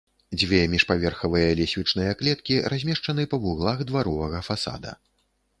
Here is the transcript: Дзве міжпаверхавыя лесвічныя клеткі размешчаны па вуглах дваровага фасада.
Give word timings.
Дзве 0.39 0.59
міжпаверхавыя 0.73 1.51
лесвічныя 1.59 2.15
клеткі 2.21 2.57
размешчаны 2.75 3.29
па 3.35 3.41
вуглах 3.45 3.87
дваровага 3.93 4.45
фасада. 4.49 4.99